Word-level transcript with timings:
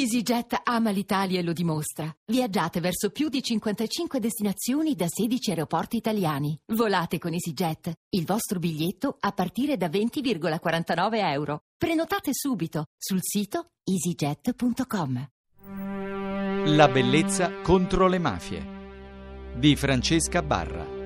EasyJet 0.00 0.62
ama 0.64 0.88
l'Italia 0.88 1.40
e 1.40 1.42
lo 1.42 1.52
dimostra. 1.52 2.10
Viaggiate 2.24 2.80
verso 2.80 3.10
più 3.10 3.28
di 3.28 3.42
55 3.42 4.18
destinazioni 4.18 4.94
da 4.94 5.04
16 5.06 5.50
aeroporti 5.50 5.98
italiani. 5.98 6.58
Volate 6.72 7.18
con 7.18 7.34
EasyJet. 7.34 7.92
Il 8.16 8.24
vostro 8.24 8.58
biglietto 8.58 9.16
a 9.20 9.32
partire 9.32 9.76
da 9.76 9.88
20,49 9.88 11.16
euro. 11.32 11.64
Prenotate 11.76 12.30
subito 12.32 12.86
sul 12.96 13.18
sito 13.20 13.72
easyjet.com. 13.84 15.28
La 16.64 16.88
bellezza 16.88 17.60
contro 17.60 18.08
le 18.08 18.18
mafie 18.18 18.78
di 19.54 19.76
Francesca 19.76 20.40
Barra. 20.42 20.99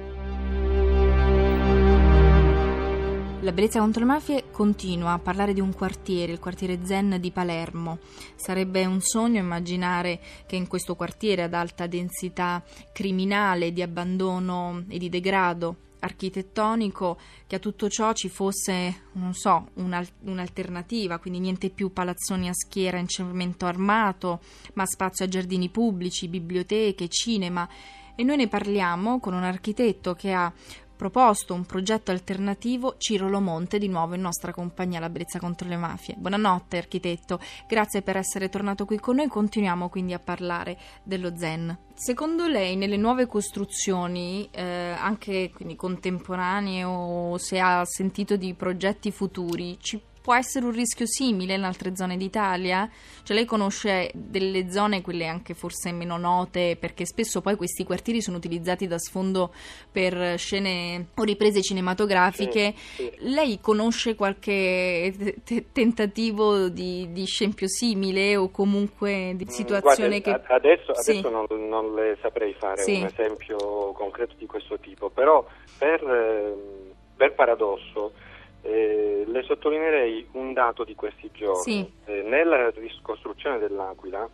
La 3.45 3.53
bellezza 3.53 3.79
contro 3.79 4.01
le 4.01 4.07
mafie 4.07 4.45
continua 4.51 5.13
a 5.13 5.19
parlare 5.19 5.53
di 5.53 5.61
un 5.61 5.75
quartiere, 5.75 6.33
il 6.33 6.39
quartiere 6.39 6.79
Zen 6.83 7.19
di 7.21 7.31
Palermo. 7.31 7.99
Sarebbe 8.37 8.87
un 8.87 9.03
sogno 9.03 9.39
immaginare 9.39 10.19
che 10.47 10.57
in 10.57 10.67
questo 10.67 10.95
quartiere 10.95 11.43
ad 11.43 11.53
alta 11.53 11.87
densità 11.87 12.65
criminale, 12.91 13.75
di 13.75 13.83
abbandono 13.83 14.85
e 14.89 14.97
di 14.97 15.11
degrado 15.11 15.77
architettonico, 15.99 17.19
che 17.47 17.57
a 17.57 17.59
tutto 17.59 17.91
ciò 17.91 18.15
ci 18.15 18.31
fosse, 18.31 19.03
non 19.13 19.35
so, 19.35 19.69
un'alternativa, 19.75 21.19
quindi 21.19 21.41
niente 21.41 21.69
più 21.69 21.93
palazzoni 21.93 22.49
a 22.49 22.55
schiera 22.55 22.97
in 22.97 23.09
cemento 23.09 23.67
armato, 23.67 24.41
ma 24.73 24.87
spazio 24.87 25.27
a 25.27 25.29
giardini 25.29 25.69
pubblici, 25.69 26.29
biblioteche, 26.29 27.09
cinema. 27.09 27.69
E 28.17 28.23
noi 28.23 28.37
ne 28.37 28.47
parliamo 28.47 29.19
con 29.19 29.35
un 29.35 29.43
architetto 29.43 30.15
che 30.15 30.33
ha 30.33 30.51
proposto 30.97 31.55
un 31.55 31.65
progetto 31.65 32.11
alternativo 32.11 32.95
Ciro 32.99 33.29
Lomonte, 33.29 33.79
di 33.79 33.89
nuovo 33.89 34.15
in 34.15 34.21
nostra 34.21 34.53
compagnia 34.53 35.01
La 35.01 35.11
Brezza 35.11 35.39
contro 35.39 35.69
le 35.69 35.77
mafie. 35.77 36.15
Buonanotte 36.17 36.77
architetto, 36.77 37.41
grazie 37.67 38.03
per 38.03 38.17
essere 38.17 38.49
tornato 38.49 38.85
qui 38.85 38.99
con 38.99 39.17
noi, 39.17 39.29
continuiamo 39.29 39.89
quindi 39.89 40.13
a 40.13 40.19
parlare 40.19 40.79
dello 41.03 41.37
Zen. 41.37 41.77
Secondo 41.95 42.47
lei 42.47 42.77
nelle 42.77 42.97
nuove 42.97 43.27
costruzioni, 43.27 44.49
eh, 44.51 44.95
anche 44.99 45.53
contemporanee 45.77 46.85
o 46.85 47.39
se 47.39 47.59
ha 47.59 47.85
sentito 47.85 48.37
di 48.37 48.55
progetti 48.55 49.11
futuri, 49.11 49.79
ci 49.81 50.01
può 50.25 50.35
essere 50.35 50.65
un 50.65 50.73
rischio 50.73 51.05
simile 51.07 51.53
in 51.53 51.65
altre 51.65 51.95
zone 51.95 52.17
d'Italia? 52.17 52.89
Cioè 53.23 53.37
lei 53.37 53.45
conosce 53.45 54.11
delle 54.15 54.71
zone, 54.71 55.03
quelle 55.03 55.27
anche 55.27 55.53
forse 55.53 55.93
meno 55.93 56.17
note, 56.17 56.79
perché 56.81 57.05
spesso 57.05 57.43
poi 57.43 57.57
questi 57.57 57.85
quartieri 57.85 58.23
sono 58.23 58.39
utilizzati 58.39 58.87
da 58.87 58.99
sfondo 58.99 59.53
per 59.93 60.39
scene 60.39 61.09
o 61.15 61.23
riprese 61.25 61.61
cinematografiche. 61.61 62.73
Sì, 62.75 63.03
sì. 63.03 63.13
Lei 63.35 63.61
conosce 63.61 64.15
qualche 64.15 65.13
t- 65.45 65.65
tentativo 65.71 66.69
di, 66.71 67.13
di, 67.13 67.27
scempio 67.27 67.69
simile 67.69 68.35
o 68.37 68.49
comunque 68.51 69.35
di 69.37 69.45
mm, 69.45 69.49
situazione 69.49 70.21
Guarda, 70.23 70.41
che... 70.47 70.53
Adesso, 70.55 70.93
adesso 70.93 71.29
non, 71.29 71.47
non, 71.69 71.95
le 71.95 72.17
saprei 72.23 72.55
fare 72.55 72.83
un 72.83 73.05
esempio 73.05 73.93
concreto 73.93 74.37
di 74.39 74.47
questo 74.47 74.79
tipo, 74.79 75.11
però 75.11 75.47
per, 75.77 76.03
ehm, 76.03 76.93
per 77.15 77.35
paradosso 77.35 78.33
eh, 78.65 79.25
le 79.27 79.43
sottolineerei 79.43 80.29
un 80.33 80.53
dato 80.53 80.85
di 80.85 80.95
questi 80.95 81.31
giorni. 81.33 81.63
Sì. 81.63 81.93
Eh, 82.07 82.23
nella 82.23 82.71
ricostruzione 82.71 83.59
dell'Aquila, 83.59 84.29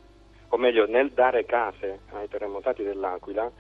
o 0.48 0.56
meglio 0.56 0.86
nel 0.86 1.10
dare 1.10 1.44
case 1.44 2.00
ai 2.12 2.28
terremotati 2.28 2.82
dell'Aquila, 2.82 3.50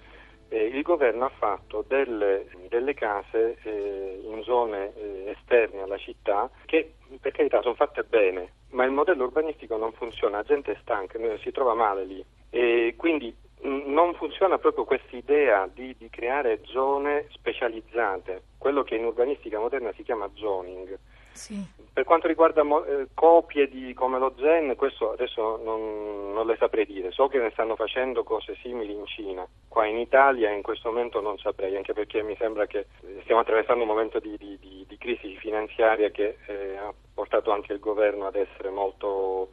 eh, 0.48 0.64
il 0.64 0.82
governo 0.82 1.24
ha 1.24 1.30
fatto 1.30 1.84
delle, 1.86 2.46
delle 2.68 2.94
case 2.94 3.58
eh, 3.62 4.20
in 4.24 4.42
zone 4.42 4.92
eh, 4.96 5.36
esterne 5.36 5.82
alla 5.82 5.98
città 5.98 6.50
che 6.66 6.94
per 7.20 7.32
carità 7.32 7.60
sono 7.62 7.74
fatte 7.74 8.04
bene, 8.04 8.52
ma 8.70 8.84
il 8.84 8.92
modello 8.92 9.24
urbanistico 9.24 9.76
non 9.76 9.92
funziona, 9.92 10.38
la 10.38 10.42
gente 10.44 10.72
è 10.72 10.78
stanca, 10.80 11.18
si 11.38 11.50
trova 11.50 11.74
male 11.74 12.04
lì. 12.04 12.24
E 12.50 12.94
quindi 12.96 13.34
non 13.70 14.14
funziona 14.14 14.58
proprio 14.58 14.84
questa 14.84 15.16
idea 15.16 15.68
di, 15.72 15.94
di, 15.96 16.10
creare 16.10 16.60
zone 16.64 17.26
specializzate, 17.30 18.42
quello 18.58 18.82
che 18.82 18.96
in 18.96 19.04
urbanistica 19.04 19.58
moderna 19.58 19.92
si 19.94 20.02
chiama 20.02 20.28
zoning. 20.34 20.98
Sì. 21.32 21.64
Per 21.92 22.04
quanto 22.04 22.26
riguarda 22.26 22.62
mo- 22.64 22.84
eh, 22.84 23.08
copie 23.14 23.68
di, 23.68 23.94
come 23.94 24.18
lo 24.18 24.34
Zen, 24.38 24.74
questo 24.76 25.12
adesso 25.12 25.60
non, 25.62 26.32
non, 26.32 26.46
le 26.46 26.56
saprei 26.56 26.84
dire, 26.84 27.12
so 27.12 27.28
che 27.28 27.38
ne 27.38 27.50
stanno 27.50 27.76
facendo 27.76 28.24
cose 28.24 28.56
simili 28.60 28.92
in 28.92 29.06
Cina, 29.06 29.46
qua 29.68 29.86
in 29.86 29.98
Italia 29.98 30.50
in 30.50 30.62
questo 30.62 30.90
momento 30.90 31.20
non 31.20 31.38
saprei, 31.38 31.76
anche 31.76 31.92
perché 31.92 32.22
mi 32.22 32.36
sembra 32.36 32.66
che 32.66 32.86
stiamo 33.22 33.40
attraversando 33.40 33.82
un 33.82 33.88
momento 33.88 34.18
di, 34.18 34.36
di, 34.38 34.58
di 34.86 34.98
crisi 34.98 35.36
finanziaria 35.36 36.10
che 36.10 36.38
eh, 36.46 36.76
ha 36.76 36.92
portato 37.14 37.52
anche 37.52 37.72
il 37.72 37.80
governo 37.80 38.26
ad 38.26 38.34
essere 38.34 38.70
molto 38.70 39.50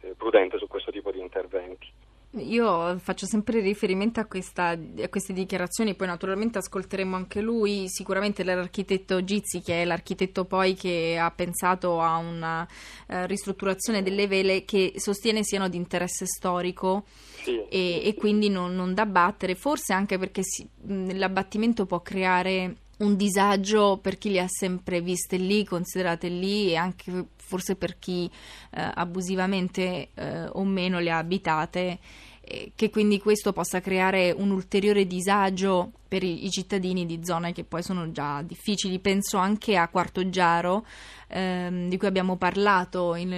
eh, 0.00 0.14
prudente 0.16 0.58
su 0.58 0.66
questo 0.66 0.90
tipo 0.90 1.10
di 1.10 1.20
interventi. 1.20 1.90
Io 2.36 2.98
faccio 2.98 3.26
sempre 3.26 3.60
riferimento 3.60 4.18
a, 4.18 4.24
questa, 4.24 4.70
a, 4.70 5.08
queste 5.08 5.32
dichiarazioni, 5.32 5.94
poi 5.94 6.08
naturalmente 6.08 6.58
ascolteremo 6.58 7.14
anche 7.14 7.40
lui, 7.40 7.88
sicuramente 7.88 8.42
l'architetto 8.42 9.22
Gizzi, 9.22 9.60
che 9.60 9.82
è 9.82 9.84
l'architetto 9.84 10.44
poi 10.44 10.74
che 10.74 11.16
ha 11.16 11.30
pensato 11.30 12.00
a 12.00 12.16
una 12.16 12.62
uh, 12.62 13.24
ristrutturazione 13.26 14.02
delle 14.02 14.26
vele 14.26 14.64
che 14.64 14.94
sostiene 14.96 15.44
siano 15.44 15.68
di 15.68 15.76
interesse 15.76 16.26
storico 16.26 17.04
sì. 17.42 17.64
e, 17.68 18.02
e, 18.04 18.14
quindi 18.14 18.48
non, 18.48 18.74
non, 18.74 18.94
da 18.94 19.06
battere, 19.06 19.54
forse 19.54 19.92
anche 19.92 20.18
perché 20.18 20.42
si, 20.42 20.68
l'abbattimento 20.86 21.86
può 21.86 22.00
creare 22.00 22.78
un 22.98 23.16
disagio 23.16 23.98
per 24.00 24.18
chi 24.18 24.30
le 24.30 24.40
ha 24.40 24.48
sempre 24.48 25.00
viste 25.00 25.36
lì, 25.36 25.64
considerate 25.64 26.28
lì 26.28 26.70
e 26.70 26.76
anche 26.76 27.26
forse 27.36 27.76
per 27.76 27.98
chi 27.98 28.30
eh, 28.70 28.90
abusivamente 28.94 30.08
eh, 30.14 30.46
o 30.46 30.64
meno 30.64 30.98
le 30.98 31.10
ha 31.10 31.18
abitate, 31.18 31.98
eh, 32.40 32.72
che 32.74 32.90
quindi 32.90 33.18
questo 33.18 33.52
possa 33.52 33.80
creare 33.80 34.30
un 34.36 34.50
ulteriore 34.50 35.06
disagio 35.06 35.92
per 36.08 36.22
i, 36.22 36.44
i, 36.44 36.50
cittadini 36.50 37.06
di 37.06 37.20
zone 37.22 37.52
che 37.52 37.64
poi 37.64 37.82
sono 37.82 38.10
già 38.12 38.42
difficili. 38.42 38.98
Penso 38.98 39.36
anche 39.36 39.76
a 39.76 39.88
Quartoggiaro, 39.88 40.86
ehm, 41.28 41.88
di 41.88 41.96
cui 41.96 42.06
abbiamo 42.06 42.36
parlato 42.36 43.14
in, 43.14 43.32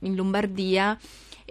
in 0.00 0.14
Lombardia 0.14 0.98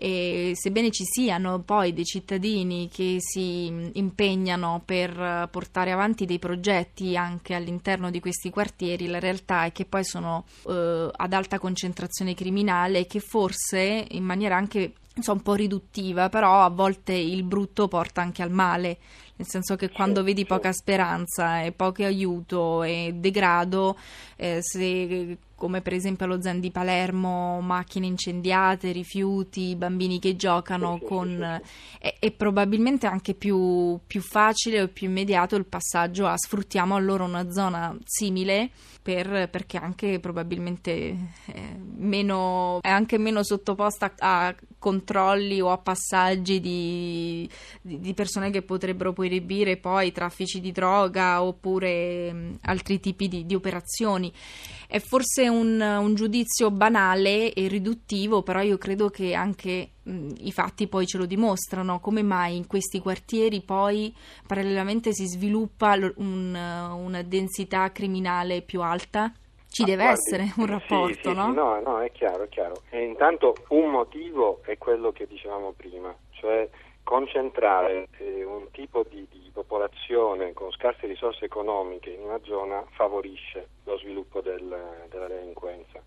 e 0.03 0.51
sebbene 0.53 0.91
ci 0.91 1.05
siano 1.05 1.61
poi 1.61 1.93
dei 1.93 2.03
cittadini 2.03 2.89
che 2.89 3.15
si 3.19 3.89
impegnano 3.93 4.81
per 4.83 5.47
portare 5.49 5.93
avanti 5.93 6.25
dei 6.25 6.39
progetti 6.39 7.15
anche 7.15 7.53
all'interno 7.53 8.09
di 8.09 8.19
questi 8.19 8.49
quartieri, 8.49 9.07
la 9.07 9.19
realtà 9.19 9.63
è 9.63 9.71
che 9.71 9.85
poi 9.85 10.03
sono 10.03 10.43
eh, 10.67 11.09
ad 11.09 11.31
alta 11.31 11.57
concentrazione 11.57 12.33
criminale 12.33 12.99
e 12.99 13.07
che 13.07 13.21
forse 13.21 14.05
in 14.09 14.25
maniera 14.25 14.57
anche 14.57 14.91
so, 15.21 15.31
un 15.31 15.41
po' 15.41 15.53
riduttiva, 15.53 16.27
però 16.27 16.63
a 16.63 16.69
volte 16.69 17.13
il 17.13 17.43
brutto 17.43 17.87
porta 17.87 18.19
anche 18.19 18.41
al 18.41 18.51
male, 18.51 18.97
nel 19.37 19.47
senso 19.47 19.77
che 19.77 19.89
quando 19.89 20.21
vedi 20.21 20.45
poca 20.45 20.73
speranza 20.73 21.61
e 21.61 21.71
poco 21.71 22.03
aiuto 22.03 22.83
e 22.83 23.13
degrado, 23.15 23.97
eh, 24.35 24.59
se 24.61 25.37
come 25.63 25.79
per 25.79 25.93
esempio 25.93 26.25
allo 26.25 26.41
Zen 26.41 26.59
di 26.59 26.71
Palermo, 26.71 27.61
macchine 27.61 28.05
incendiate, 28.05 28.91
rifiuti, 28.91 29.77
bambini 29.77 30.19
che 30.19 30.35
giocano 30.35 30.99
con... 30.99 31.61
È, 31.97 32.15
è 32.19 32.31
probabilmente 32.31 33.07
anche 33.07 33.33
più, 33.33 33.97
più, 34.05 34.19
facile 34.19 34.81
o 34.81 34.89
più 34.89 35.07
immediato 35.07 35.55
il 35.55 35.63
passaggio 35.63 36.27
a 36.27 36.35
sfruttiamo 36.35 36.95
allora 36.95 37.23
una 37.23 37.49
zona 37.49 37.97
simile 38.03 38.71
per, 39.03 39.49
perché 39.49 39.77
anche 39.77 40.19
probabilmente 40.19 41.31
è, 41.45 41.61
meno, 41.95 42.81
è 42.81 42.89
anche 42.89 43.17
meno 43.17 43.43
sottoposta 43.43 44.13
a 44.17 44.55
controlli 44.79 45.61
o 45.61 45.71
a 45.71 45.77
passaggi 45.77 46.59
di, 46.59 47.49
di, 47.81 47.99
di 47.99 48.13
persone 48.13 48.49
che 48.49 48.61
potrebbero 48.61 49.13
poi 49.13 49.29
ribire 49.29 49.77
poi 49.77 50.11
traffici 50.11 50.59
di 50.59 50.71
droga 50.71 51.43
oppure 51.43 52.33
mh, 52.33 52.57
altri 52.61 52.99
tipi 52.99 53.27
di, 53.27 53.45
di 53.45 53.55
operazioni. 53.55 54.31
È 54.87 54.99
forse 54.99 55.47
un, 55.49 55.52
un, 55.59 56.13
giudizio 56.15 56.71
banale 56.71 57.53
e 57.53 57.67
riduttivo, 57.67 58.41
però 58.43 58.61
io 58.61 58.77
credo 58.77 59.09
che 59.09 59.33
anche 59.33 59.89
i 60.03 60.51
fatti 60.51 60.87
poi 60.87 61.05
ce 61.05 61.17
lo 61.17 61.25
dimostrano. 61.25 61.99
Come 61.99 62.21
mai 62.23 62.57
in 62.57 62.67
questi 62.67 62.99
quartieri 62.99 63.61
poi 63.61 64.13
parallelamente 64.45 65.13
si 65.13 65.25
sviluppa 65.25 65.95
un, 66.15 66.55
una 66.55 67.21
densità 67.21 67.91
criminale 67.91 68.61
più 68.61 68.81
alta? 68.81 69.31
Ci 69.67 69.81
ah, 69.81 69.85
deve 69.85 70.03
guardi, 70.03 70.19
essere 70.19 70.53
un 70.57 70.65
rapporto, 70.67 71.29
sì, 71.29 71.35
no? 71.35 71.45
Sì, 71.49 71.55
no, 71.55 71.81
no, 71.81 71.99
è 72.01 72.11
chiaro, 72.11 72.43
è 72.43 72.49
chiaro. 72.49 72.81
E 72.89 73.03
intanto 73.03 73.55
un 73.69 73.89
motivo 73.89 74.61
è 74.65 74.77
quello 74.77 75.11
che 75.11 75.25
dicevamo 75.25 75.73
prima, 75.75 76.15
cioè 76.31 76.69
concentrare 77.03 78.07
eh, 78.17 78.43
un 78.43 78.71
tipo 78.71 79.05
di, 79.07 79.27
di, 79.29 79.41
popolazione 79.53 80.53
con 80.53 80.71
scarse 80.71 81.05
risorse 81.05 81.45
economiche 81.45 82.09
in 82.09 82.21
una 82.21 82.39
zona 82.43 82.83
favorisce 82.91 83.67
lo 83.83 83.97
sviluppo 83.99 84.41
del, 84.41 85.05
della 85.09 85.27
delinquenza. 85.27 86.01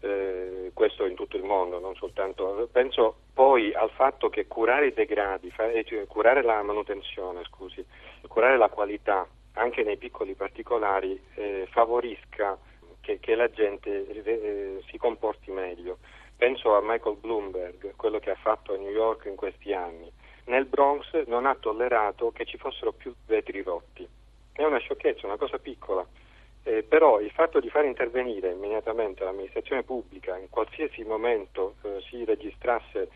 Eh, 0.00 0.70
questo 0.74 1.06
in 1.06 1.14
tutto 1.14 1.36
il 1.36 1.44
mondo, 1.44 1.78
non 1.78 1.94
soltanto. 1.94 2.68
Penso 2.72 3.16
poi 3.32 3.72
al 3.72 3.90
fatto 3.90 4.28
che 4.28 4.46
curare 4.46 4.88
i 4.88 4.92
degradi, 4.92 5.52
eh, 5.56 5.84
cioè 5.84 6.06
curare 6.06 6.42
la 6.42 6.62
manutenzione, 6.62 7.44
scusi, 7.44 7.84
curare 8.26 8.56
la 8.56 8.68
qualità 8.68 9.26
anche 9.54 9.82
nei 9.82 9.96
piccoli 9.96 10.34
particolari 10.34 11.20
eh, 11.34 11.68
favorisca 11.70 12.58
che, 13.00 13.20
che, 13.20 13.34
la 13.34 13.50
gente 13.50 14.06
eh, 14.08 14.82
si 14.88 14.96
comporti 14.96 15.50
meglio 15.50 15.98
penso 16.36 16.74
a 16.74 16.80
Michael 16.82 17.16
Bloomberg, 17.16 17.94
quello 17.96 18.18
che 18.18 18.30
ha 18.30 18.36
fatto 18.36 18.74
a 18.74 18.76
New 18.76 18.90
York 18.90 19.26
in 19.26 19.36
questi 19.36 19.72
anni, 19.72 20.10
nel 20.46 20.66
Bronx 20.66 21.24
non 21.26 21.46
ha 21.46 21.54
tollerato 21.54 22.30
che 22.32 22.44
ci 22.44 22.58
fossero 22.58 22.92
più 22.92 23.14
vetri 23.26 23.62
rotti. 23.62 24.06
È 24.52 24.62
una 24.62 24.78
sciocchezza, 24.78 25.26
una 25.26 25.36
cosa 25.36 25.58
piccola. 25.58 26.06
Eh, 26.66 26.82
però 26.82 27.20
il 27.20 27.30
fatto 27.30 27.60
di 27.60 27.68
far 27.68 27.84
intervenire 27.84 28.50
immediatamente 28.50 29.22
l'amministrazione 29.22 29.82
pubblica 29.82 30.38
in 30.38 30.48
qualsiasi 30.48 31.02
momento 31.04 31.74
eh, 31.82 32.00
si 32.08 32.24
registrasse 32.24 33.08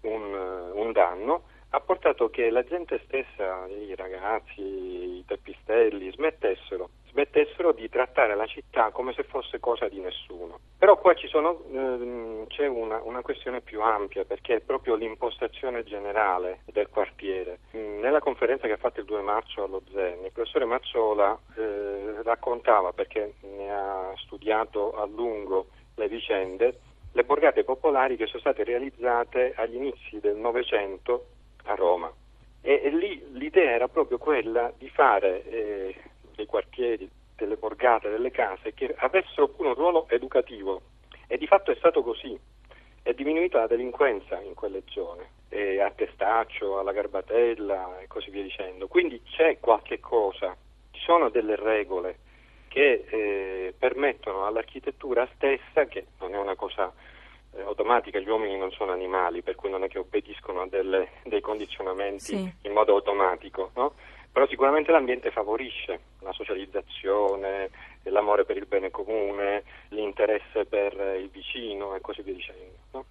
un, 0.00 0.32
uh, 0.32 0.76
un, 0.76 0.90
danno 0.90 1.44
ha 1.70 1.80
portato 1.80 2.30
che 2.30 2.50
la 2.50 2.64
gente 2.64 3.00
stessa, 3.04 3.66
i 3.68 3.94
ragazzi, 3.94 4.60
i 4.60 5.24
teppistelli, 5.24 6.10
smettessero 6.10 6.90
smettessero 7.16 7.72
di 7.72 7.88
trattare 7.88 8.36
la 8.36 8.44
città 8.44 8.90
come 8.90 9.14
se 9.14 9.22
fosse 9.22 9.58
cosa 9.58 9.88
di 9.88 10.00
nessuno. 10.00 10.58
Però 10.78 10.98
qua 10.98 11.14
sono, 11.28 11.62
ehm, 11.72 12.46
c'è 12.48 12.66
una, 12.66 13.00
una, 13.02 13.22
questione 13.22 13.62
più 13.62 13.80
ampia 13.80 14.24
perché 14.24 14.56
è 14.56 14.60
proprio 14.60 14.94
l'impostazione 14.94 15.82
generale 15.82 16.60
del 16.66 16.88
quartiere. 16.90 17.60
Mm, 17.74 18.00
nella 18.00 18.20
conferenza 18.20 18.66
che 18.66 18.74
ha 18.74 18.78
fatto 18.78 19.00
il 19.00 19.06
2 19.06 19.22
marzo 19.22 19.64
allo 19.64 19.82
ZEN, 19.90 20.24
il 20.24 20.32
professore 20.32 20.66
Mazzola 20.66 21.38
eh, 21.56 22.22
raccontava, 22.22 22.92
perché 22.92 23.34
ne 23.40 23.72
ha 23.72 24.12
studiato 24.18 24.92
a 24.92 25.06
lungo 25.06 25.68
le 25.94 26.08
vicende, 26.08 26.80
le 27.12 27.24
borgate 27.24 27.64
popolari 27.64 28.16
che 28.16 28.26
sono 28.26 28.40
state 28.40 28.62
realizzate 28.62 29.54
agli 29.56 29.76
inizi 29.76 30.20
del 30.20 30.36
Novecento 30.36 31.26
a 31.64 31.74
Roma. 31.74 32.12
E, 32.60 32.80
e, 32.82 32.90
lì 32.90 33.24
l'idea 33.32 33.70
era 33.70 33.88
proprio 33.88 34.18
quella 34.18 34.72
di 34.76 34.88
fare 34.88 35.44
eh, 35.44 35.94
dei 36.36 36.46
quartieri, 36.46 37.10
delle 37.34 37.56
borgate, 37.56 38.10
delle 38.10 38.30
case 38.30 38.72
che 38.74 38.94
avessero 38.98 39.48
pure 39.48 39.68
un 39.70 39.74
ruolo 39.74 40.06
educativo 40.08 40.82
e 41.26 41.36
di 41.38 41.46
fatto 41.46 41.72
è 41.72 41.76
stato 41.76 42.02
così. 42.02 42.38
È 43.02 43.12
diminuita 43.12 43.60
la 43.60 43.66
delinquenza 43.66 44.40
in 44.40 44.54
quelle 44.54 44.82
zone, 44.86 45.30
e 45.48 45.80
a 45.80 45.90
Testaccio, 45.90 46.78
alla 46.78 46.92
Garbatella 46.92 48.00
e 48.00 48.06
così 48.08 48.30
via 48.30 48.42
dicendo. 48.42 48.88
Quindi 48.88 49.22
c'è 49.22 49.58
qualche 49.60 50.00
cosa, 50.00 50.56
ci 50.90 51.00
sono 51.00 51.28
delle 51.28 51.56
regole 51.56 52.18
che 52.68 53.04
eh, 53.08 53.74
permettono 53.78 54.44
all'architettura 54.44 55.28
stessa, 55.34 55.86
che 55.86 56.06
non 56.18 56.34
è 56.34 56.38
una 56.38 56.56
cosa 56.56 56.92
eh, 57.54 57.62
automatica, 57.62 58.18
gli 58.18 58.28
uomini 58.28 58.58
non 58.58 58.70
sono 58.72 58.92
animali, 58.92 59.42
per 59.42 59.54
cui 59.54 59.70
non 59.70 59.84
è 59.84 59.88
che 59.88 59.98
obbediscono 59.98 60.62
a 60.62 60.66
delle, 60.66 61.10
dei 61.24 61.40
condizionamenti 61.40 62.36
sì. 62.36 62.52
in 62.62 62.72
modo 62.72 62.94
automatico, 62.94 63.70
no? 63.76 63.94
Però 64.36 64.46
sicuramente 64.48 64.92
l'ambiente 64.92 65.30
favorisce 65.30 65.98
la 66.20 66.30
socializzazione, 66.32 67.70
l'amore 68.10 68.44
per 68.44 68.56
il 68.56 68.66
bene 68.66 68.90
comune, 68.90 69.64
l'interesse 69.88 70.64
per 70.64 70.92
il 71.20 71.28
vicino 71.28 71.94
e 71.94 72.00
così 72.00 72.22
via 72.22 72.34
dicendo. 72.34 72.74
No? 72.92 73.04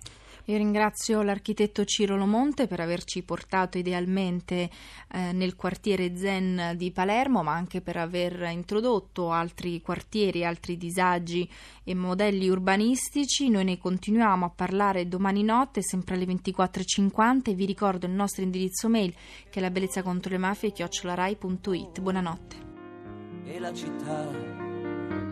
Io 0.47 0.57
ringrazio 0.57 1.24
l'architetto 1.24 1.86
Ciro 1.86 2.15
Lomonte 2.15 2.68
per 2.68 2.80
averci 2.80 3.24
portato 3.24 3.80
idealmente 3.80 4.69
eh, 5.12 5.31
nel 5.31 5.56
quartiere 5.56 6.15
Zen 6.15 6.74
di 6.75 6.92
Palermo, 6.92 7.42
ma 7.42 7.53
anche 7.53 7.81
per 7.81 7.97
aver 7.97 8.44
introdotto 8.51 9.31
altri 9.31 9.81
quartieri, 9.81 10.45
altri 10.45 10.77
disagi 10.77 11.50
e 11.83 11.95
modelli 11.95 12.47
urbanistici. 12.47 13.50
Noi 13.50 13.63
ne 13.63 13.80
continuiamo 13.80 14.45
a 14.45 14.51
parlare 14.56 15.07
domani 15.07 15.42
notte, 15.42 15.81
sempre 15.81 16.13
alle 16.13 16.25
24.50 16.25 17.50
e 17.50 17.53
vi 17.53 17.65
ricordo 17.65 18.06
il 18.06 18.12
nostro 18.12 18.44
indirizzo 18.44 18.88
mail 18.88 19.15
che 19.50 19.57
è 19.57 19.62
la 19.62 19.71
bellezza 19.71 20.03
contro 20.03 20.30
le 20.30 20.38
mafie 20.38 20.71
chiocciolarai.it. 20.71 22.01
Buonanotte. 22.01 22.74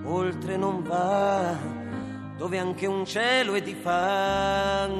Oltre 0.05 0.57
non 0.57 0.83
va 0.83 1.57
dove 2.37 2.57
anche 2.57 2.85
un 2.87 3.05
cielo 3.05 3.53
è 3.53 3.61
di 3.61 3.73
fango. 3.73 4.91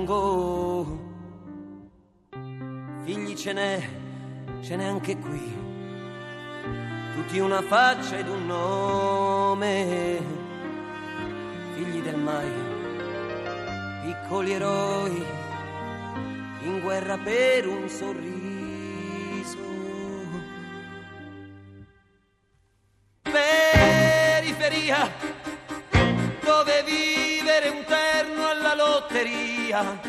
Figli 3.04 3.36
ce 3.36 3.52
n'è, 3.52 3.90
ce 4.62 4.76
n'è 4.78 4.86
anche 4.86 5.18
qui, 5.18 5.58
tutti 7.16 7.40
una 7.40 7.62
faccia 7.62 8.18
ed 8.18 8.30
un 8.30 8.46
nome, 8.46 10.22
figli 11.76 12.02
del 12.02 12.18
mai, 12.18 12.50
piccoli 14.04 14.54
eroi, 14.54 15.26
in 16.62 16.80
guerra 16.80 17.18
per 17.18 17.68
un 17.68 17.90
sorriso. 17.90 18.43
Periferia 24.84 25.24
lotteria, 28.76 30.00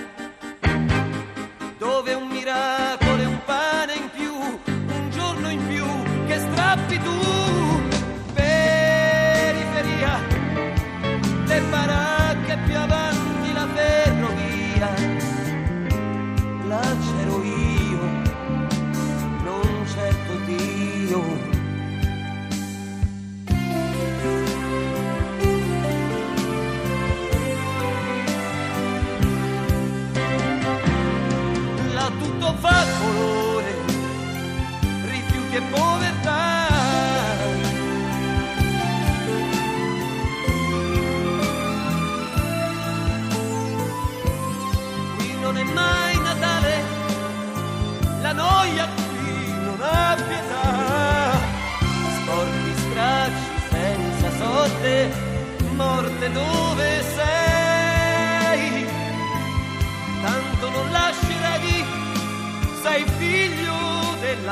dove 1.79 2.15
un 2.15 2.26
miracolo 2.29 3.23
e 3.23 3.26
un 3.26 3.38
pane 3.44 3.94
in 3.94 4.11
più, 4.11 4.32
un 4.35 5.11
giorno 5.11 5.49
in 5.49 5.67
più 5.67 5.87
che 6.26 6.38
strappi 6.38 6.99
tu, 6.99 7.34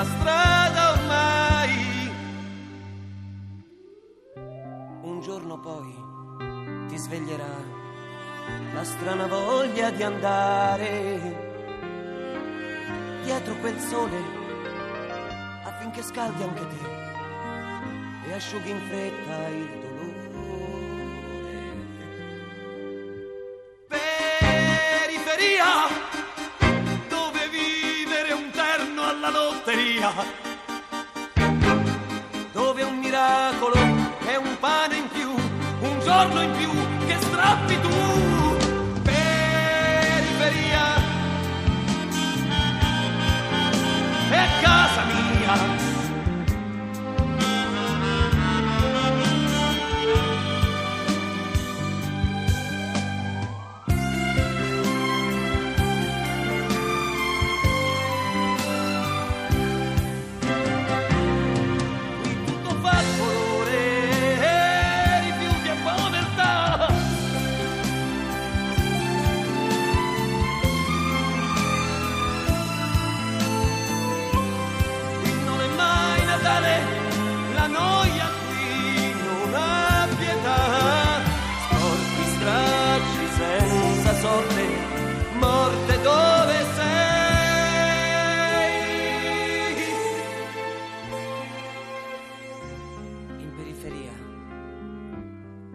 della 0.03 0.05
strada 0.05 0.93
ormai. 0.93 2.11
Un 5.03 5.21
giorno 5.21 5.59
poi 5.59 5.95
ti 6.89 6.97
sveglierà 6.97 7.81
la 8.75 8.85
strana 8.85 9.27
voglia 9.27 9.91
di 9.91 10.03
andare 10.03 11.51
dietro 13.23 13.55
quel 13.57 13.79
sole 13.79 14.19
affinché 15.65 16.03
scaldi 16.03 16.43
anche 16.43 16.67
te 16.67 18.29
e 18.29 18.33
asciughi 18.33 18.71
in 18.71 18.81
fretta 18.89 19.49
il 19.49 19.69
dolore. 19.69 19.92
Dove 32.53 32.83
un 32.83 32.99
miracolo 32.99 33.75
è 34.27 34.37
un 34.37 34.57
pane 34.61 34.97
in 34.97 35.09
più, 35.09 35.31
un 35.31 36.01
giorno 36.01 36.43
in 36.43 36.51
più 36.53 36.71
che 37.07 37.17
strappi 37.19 37.81
tu, 37.81 38.32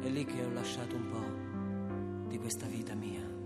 È 0.07 0.09
lì 0.09 0.23
che 0.23 0.41
ho 0.41 0.49
lasciato 0.53 0.95
un 0.95 1.09
po' 1.09 2.29
di 2.29 2.37
questa 2.37 2.65
vita 2.65 2.95
mia. 2.95 3.37